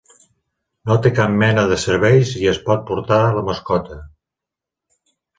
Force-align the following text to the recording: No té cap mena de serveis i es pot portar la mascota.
No 0.91 0.95
té 1.01 1.09
cap 1.17 1.33
mena 1.41 1.65
de 1.71 1.75
serveis 1.83 2.31
i 2.39 2.49
es 2.51 2.59
pot 2.69 2.81
portar 2.87 3.19
la 3.35 3.43
mascota. 3.51 3.99